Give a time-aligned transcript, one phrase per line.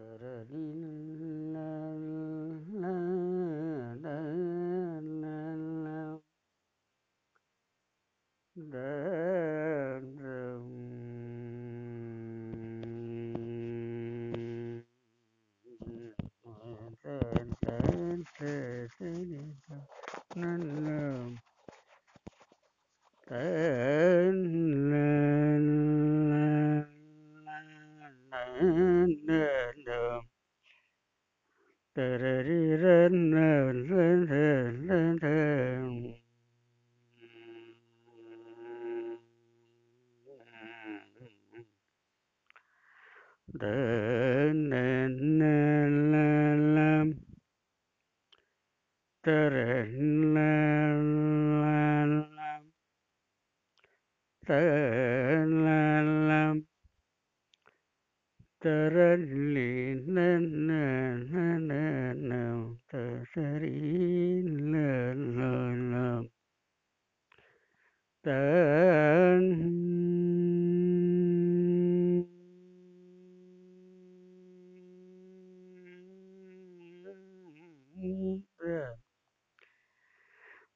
[0.00, 1.09] ترى ليل
[43.60, 43.68] để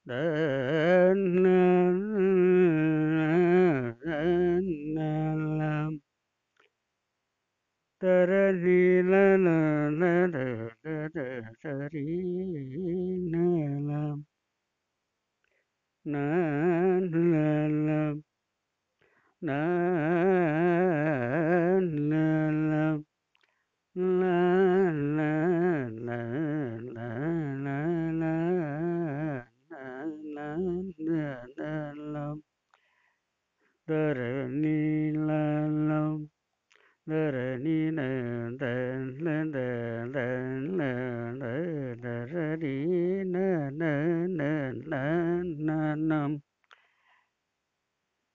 [0.05, 0.84] để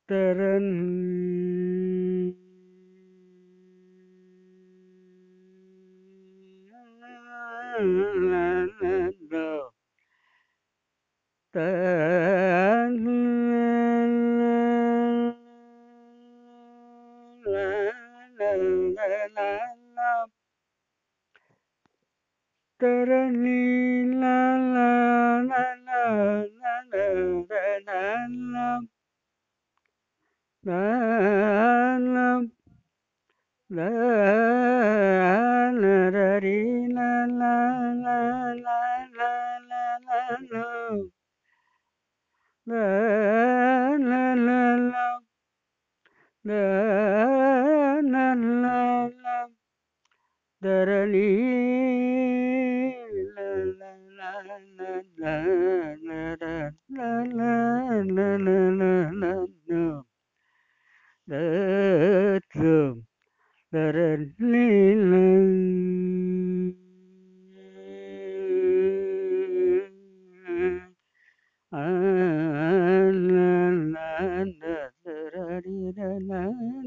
[0.09, 0.78] tê rên.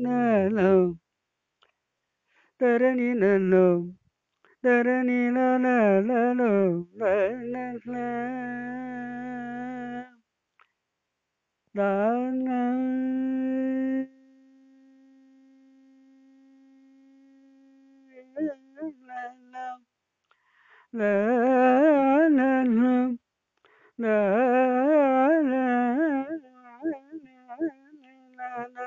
[0.04, 0.72] നല്ലോ
[2.60, 3.66] തരണി നല്ലോ
[4.64, 5.52] തരണി ലോ
[20.94, 21.10] la
[22.32, 23.08] la la
[23.98, 24.18] la
[25.42, 25.71] la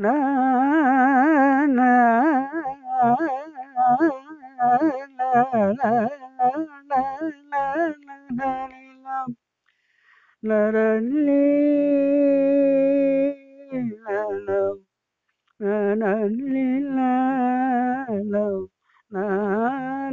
[0.00, 0.14] na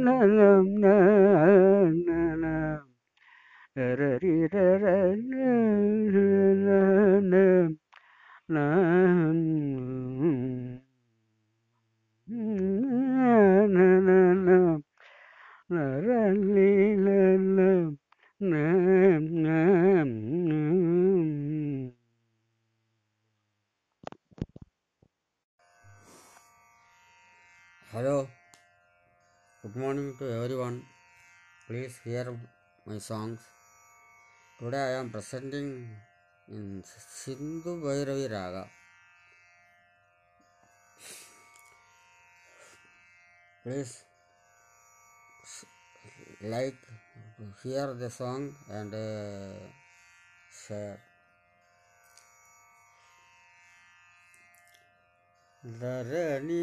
[0.08, 0.26] na
[0.78, 0.94] na
[2.06, 2.87] na na
[27.92, 28.28] Hello,
[29.62, 30.82] good morning to everyone.
[31.68, 32.36] Please hear
[32.84, 33.57] my songs.
[34.60, 35.86] Today I am presenting
[36.48, 38.66] in Sindhu Bhairavi Raga.
[43.62, 44.02] Please
[46.42, 46.74] like,
[47.62, 49.62] hear the song and uh,
[50.50, 50.98] share.
[55.80, 56.62] ധരണി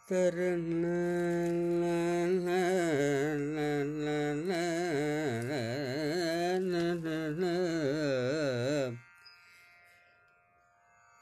[0.08, 0.84] ತರಣ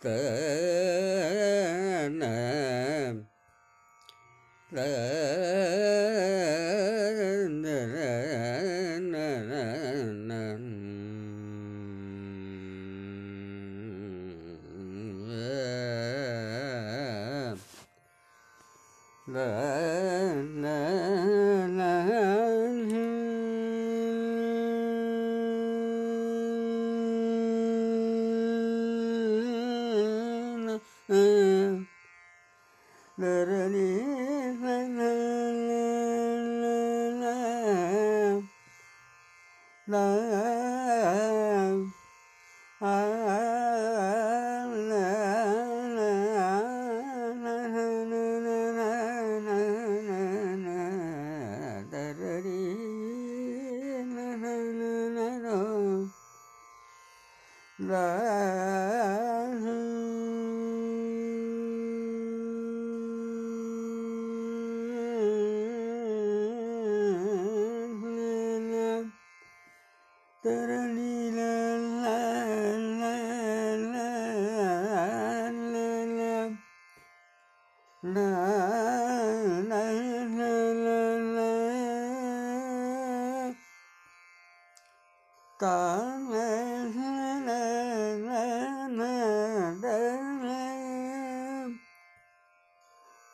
[0.02, 2.22] ತನ
[4.70, 6.37] la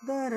[0.07, 0.34] the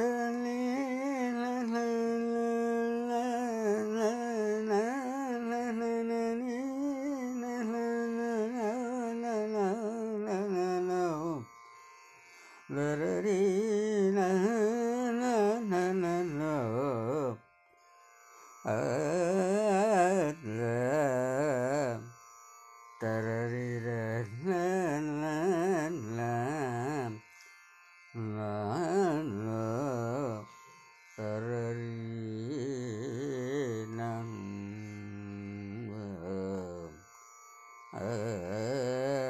[38.19, 39.26] 嗯嗯嗯嗯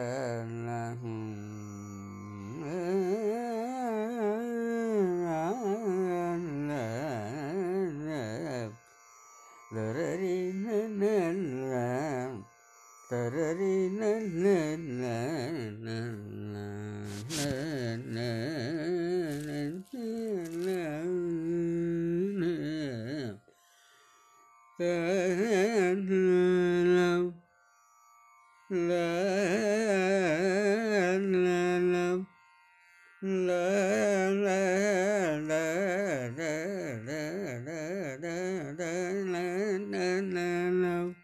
[40.69, 41.15] Nana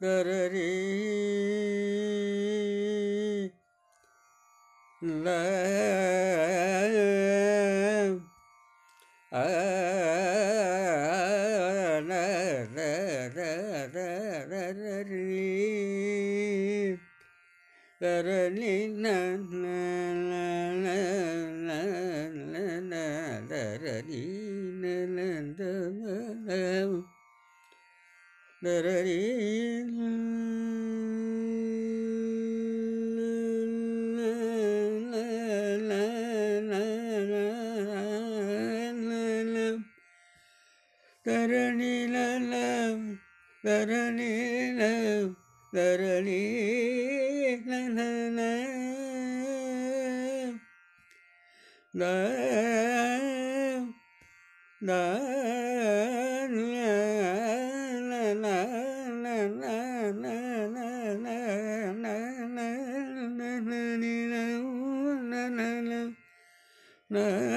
[0.00, 0.70] Darari
[5.02, 5.60] Love
[18.00, 18.70] Darari
[41.24, 42.98] തരണിലം
[43.64, 45.26] തരണിലം
[45.72, 46.42] തരണി
[51.94, 52.04] ദ
[54.80, 54.90] ദ
[67.12, 67.50] Uh...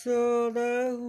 [0.00, 0.58] Yashoda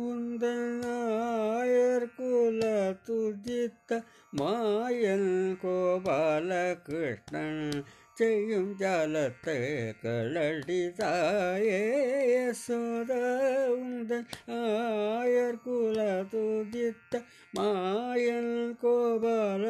[0.10, 2.62] உந்தனாயர் குல
[3.08, 4.00] துஜித்த
[4.34, 6.50] மாயன் கோபால
[6.88, 7.62] கிருஷ்ணன்
[8.18, 9.58] செய்யும் ஜாலத்தை
[10.02, 11.84] களடி தாயே
[12.32, 13.12] யசோத
[13.76, 14.28] உந்தன்
[14.58, 16.00] ஆயர் குல
[16.34, 17.22] துஜித்த
[17.54, 19.64] மாயன் கோபால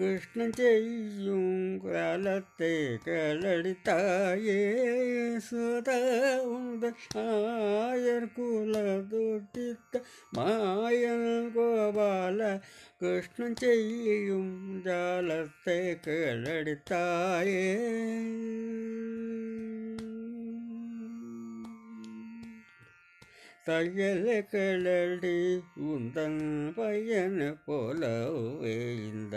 [0.00, 2.70] கிருஷ்ணன் செய்யும் காலத்தை
[3.04, 3.72] களடி
[5.40, 8.74] சுதா யசோத ஆயர் குல
[9.10, 10.00] துஜித்த
[10.36, 12.40] மாயன் கோபால
[13.00, 14.54] கிருஷ்ணன் செய்யும்
[14.86, 17.66] ஜாலத்தை கேளடித்தாயே
[23.66, 25.36] தையல கிளடி
[25.88, 26.42] உந்தன்
[26.76, 29.36] பையன் போலவே இந்த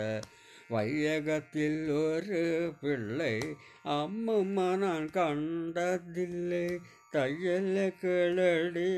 [0.70, 3.40] வையகத்தில் ஒரு பிள்ளை
[3.84, 6.80] அம்மம்மா நான் கண்டதில்லை.
[7.14, 8.88] தையல கிளடி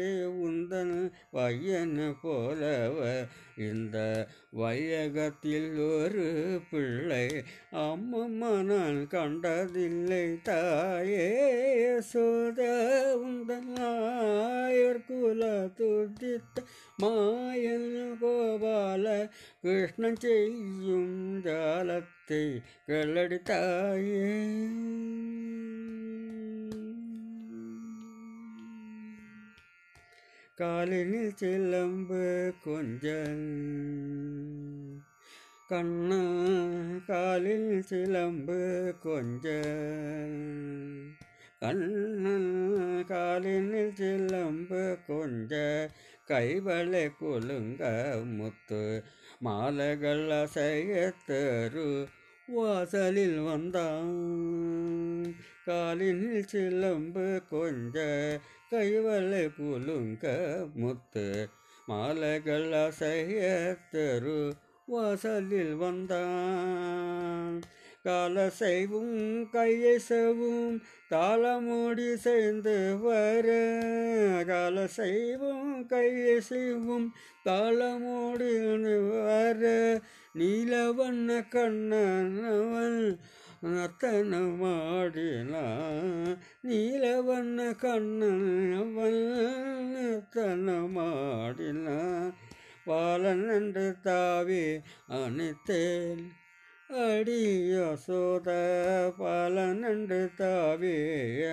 [0.45, 0.95] உந்தன்
[1.31, 2.99] பையன் போலவ
[3.57, 3.97] இந்த
[4.59, 6.27] வையகத்தில் ஒரு
[6.71, 7.27] பிள்ளை
[7.83, 11.29] அம்மம்மா நான் கண்டதில்லை தாயே.
[12.11, 12.61] சோத
[13.27, 15.43] உந்தன் ஆயர் குல
[15.79, 16.65] துதித்த
[17.03, 19.07] மாயன் கோபால
[19.63, 22.45] கிருஷ்ணன் செய்யும் ஜாலத்தை
[22.89, 24.31] கிளடி தாயே.
[30.61, 35.03] காலினில் சிலம்பு கொஞ்சல்.
[35.69, 36.21] கண்ணா
[37.07, 41.11] காலில் சிலம்பு கொஞ்சல்.
[41.61, 45.89] கண்ணன் காலினில் சிலம்பு கொஞ்ச
[46.29, 49.03] கைவளை குலுங்க முத்து
[49.39, 52.07] மாலைகள் அசைய தரு.
[52.49, 54.25] வாசலில் வந்தான்.
[55.65, 58.05] காலில் சிலம்பு கொஞ்ச
[58.71, 60.25] கைவலை குலுங்க
[60.75, 61.49] முத்து.
[61.87, 64.53] மாலைகள் அசைய தரு
[64.87, 67.63] வாசலில் வந்தான்.
[68.07, 73.49] கால செய்வும் கையை செவும் தாளமோடி சேர்ந்து வர.
[74.47, 77.15] கால செய்வும் கையை செய்வும்
[77.45, 80.01] தாளமோடி வர.
[80.39, 83.19] நீலவண்ண கண்ணனவன்
[83.75, 86.39] நர்த்தனமாடினான்
[86.69, 89.23] நீலவண்ண கண்ணனவன்
[89.95, 92.33] நர்த்தனமாடினான்
[92.85, 94.65] பாலன் என்று தாவி
[95.21, 96.45] அணைத்தேன்.
[96.91, 100.99] அடி யசோத பல பாலனன்று தாவே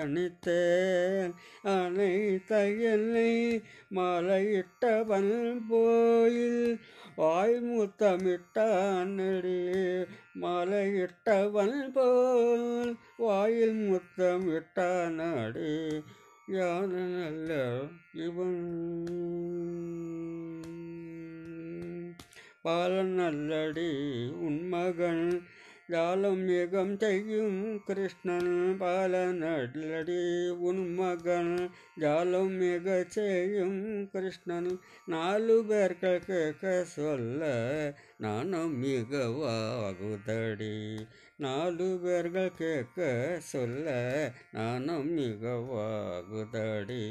[0.01, 1.33] அணித்தேன்.
[1.63, 3.61] அனைத்த என்னை
[3.95, 6.79] மலையிட்டவன் போயில்
[7.15, 9.57] வாய் முத்தமிட்டானடி
[10.41, 16.03] மலையிட்டவன் போல் வாயில் முத்தமிட்டான் அடி
[16.47, 17.79] யான நல்ல
[18.13, 18.63] இவன்.
[22.65, 23.89] பாலன் அல்லடி
[24.39, 25.25] உன்மகன்
[25.89, 28.77] ஜாலம் ஏகம் செய்யும் கிருஷ்ணன்.
[28.77, 29.41] பாலன்
[30.59, 31.51] உன்மகன்
[31.99, 34.79] ஜாலம் மிக செய்யும் கிருஷ்ணன்.
[35.05, 37.41] நாலு பேர்கள் கேட்க சொல்ல
[38.17, 40.77] நானும் மிகவாகுதடி
[41.37, 42.99] நாலு பேர்கள் கேட்க
[43.39, 43.87] சொல்ல
[44.51, 47.03] நானும் மிகவாகுதடி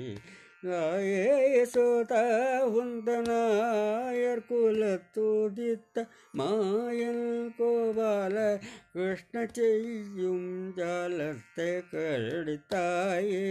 [0.63, 2.13] യേശോത
[2.73, 5.97] ഉന്തനായർ കുലത്തുദിത്ത
[6.35, 7.19] മായൻ
[7.59, 8.37] കോപാല
[8.93, 10.45] കൃഷ്ണ ചെയ്യും
[10.79, 13.45] ജാലത്തെ കരടിത്തായേ.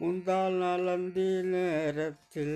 [0.00, 2.52] മുന്താൽ നലന്തി നേരത്തിൽ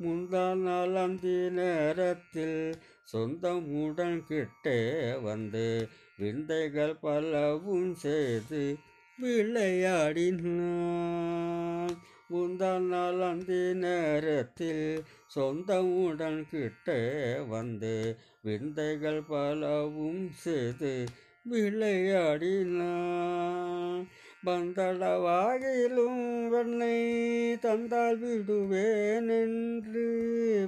[0.00, 2.74] நேரத்தில் முந்தால் நாளந்தி நேரத்தில்
[3.12, 8.76] சொந்தமுடன் கிட்டே வந்து விந்தைகள் பலவும் செய்து
[9.22, 11.96] விளையாடினான்.
[12.28, 15.04] முந்தால் நாளந்தி நேரத்தில்
[15.36, 21.04] சொந்தமுடன் கிட்டே வந்து விந்தைகள் பலவும் செய்து
[21.42, 24.06] விளையாடினான்.
[24.46, 30.08] பந்தளவாயிலும் வெண்ணை தந்தால் விடுவேன் என்று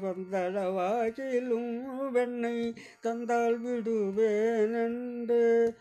[0.03, 5.75] பந்தளவாயிலும் வெண்ணை தந்தால் விடுவேன் என்று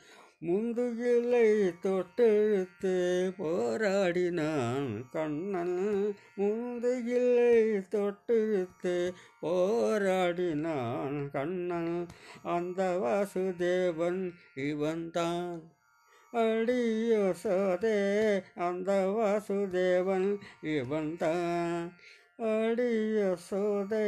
[0.48, 6.16] முந்துகிலை தொட்டெழுத்து போராடினான் கண்ணன்.
[6.38, 12.08] முந்துகிலை தொட்டெழுத்து போராடினான் கண்ணன்.
[12.44, 15.80] அந்த வாசுதேவன் இவன்தான்.
[16.34, 17.98] அடியோசோதே
[18.58, 20.28] அந்த வாசுதேவன்
[20.74, 21.82] இவன்தான்
[22.44, 24.06] அடியோசோதே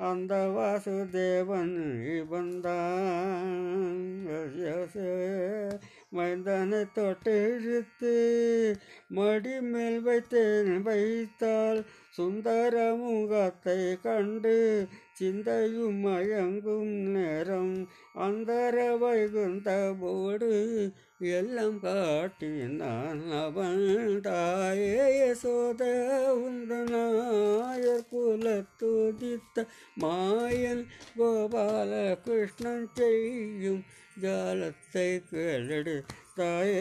[0.00, 1.76] அந்த வாசுதேவன்
[2.16, 3.60] இவன்தான்
[6.12, 8.14] மைந்தனை தொட்டெழுத்து
[9.10, 11.80] மடி மேல் வைத்தேன் வைத்தால்
[12.16, 14.56] சுந்தர முகத்தை கண்டு
[15.18, 17.74] சிந்தையும் மயங்கும் நேரம்
[18.18, 19.68] அந்தர வைகுந்த
[20.00, 20.50] போடு
[21.32, 23.84] எல்லாம் காட்டினான் அவன்
[24.20, 24.94] தாயே.
[25.42, 25.82] சோத
[26.42, 29.66] உந்தனாயர் குலத்துதித்த
[30.02, 30.84] மாயன்
[31.16, 31.92] கோபால
[32.24, 33.82] கிருஷ்ணன் செய்யும்
[34.16, 36.80] ஜாலத்தை கேளெடுத்தாயே